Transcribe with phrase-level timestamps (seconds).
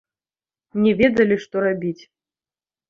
[0.85, 2.03] Не ведалі, што рабіць.